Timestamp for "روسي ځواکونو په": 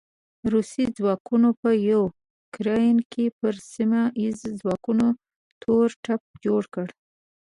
0.53-1.69